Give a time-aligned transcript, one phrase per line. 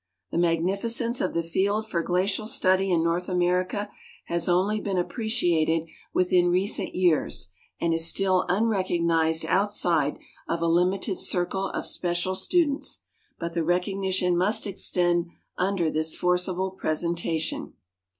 [0.31, 3.91] "The niatrni licence of the field for uiacial study in North America
[4.25, 10.17] has oidy heen api)reciated within recent years, and is still nnrecou; ni/.ed outside
[10.49, 13.03] of a limited circle of special students,"
[13.37, 17.73] but the recognition must extend under this forcible presentation.